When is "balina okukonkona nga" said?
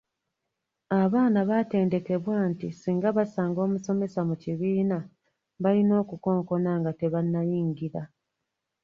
5.63-6.91